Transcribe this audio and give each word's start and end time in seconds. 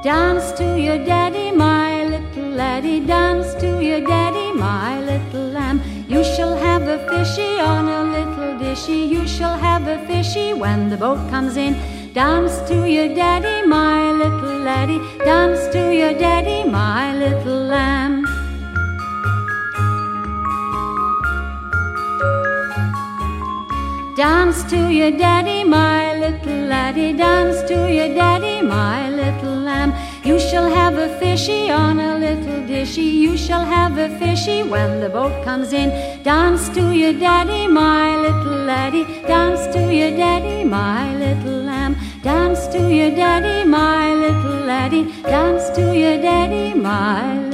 Dance 0.00 0.52
to 0.52 0.78
your 0.78 1.04
daddy, 1.04 1.50
my 1.50 2.04
little 2.04 2.50
laddie, 2.50 3.00
dance 3.00 3.52
to 3.54 3.82
your 3.82 4.00
daddy, 4.00 4.52
my 4.52 5.00
little 5.00 5.48
lamb. 5.48 5.82
You 6.06 6.22
shall 6.22 6.56
have 6.56 6.82
a 6.82 6.98
fishy 7.08 7.58
on 7.58 7.88
a 7.88 8.04
little 8.04 8.54
dishy, 8.60 9.08
you 9.08 9.26
shall 9.26 9.58
have 9.58 9.88
a 9.88 9.98
fishy 10.06 10.54
when 10.54 10.88
the 10.88 10.96
boat 10.96 11.28
comes 11.30 11.56
in. 11.56 11.74
Dance 12.12 12.60
to 12.68 12.88
your 12.88 13.12
daddy, 13.12 13.66
my 13.66 14.12
little 14.12 14.60
laddie, 14.60 15.00
dance 15.24 15.66
to 15.72 15.92
your 15.92 16.14
daddy, 16.14 16.62
my 16.62 17.12
little 17.16 17.64
lamb. 17.64 18.24
Dance 24.16 24.62
to 24.70 24.92
your 24.92 25.10
daddy, 25.10 25.64
my 25.64 26.18
little 26.18 26.66
laddie, 26.66 27.12
dance 27.12 27.67
you 30.28 30.38
shall 30.38 30.68
have 30.68 30.98
a 30.98 31.08
fishy 31.18 31.70
on 31.70 31.98
a 31.98 32.18
little 32.18 32.60
dishy. 32.70 33.10
You 33.24 33.34
shall 33.38 33.64
have 33.64 33.96
a 33.96 34.10
fishy 34.18 34.62
when 34.62 35.00
the 35.00 35.08
boat 35.08 35.42
comes 35.42 35.72
in. 35.72 35.88
Dance 36.22 36.68
to 36.76 36.92
your 36.94 37.14
daddy, 37.14 37.66
my 37.66 38.14
little 38.14 38.58
laddie. 38.70 39.06
Dance 39.26 39.74
to 39.74 39.80
your 39.90 40.10
daddy, 40.10 40.64
my 40.64 41.16
little 41.16 41.62
lamb. 41.62 41.96
Dance 42.22 42.66
to 42.66 42.92
your 42.92 43.10
daddy, 43.10 43.66
my 43.66 44.12
little 44.12 44.60
laddie. 44.66 45.06
Dance 45.22 45.70
to 45.70 45.96
your 45.96 46.20
daddy, 46.20 46.74
my 46.74 47.47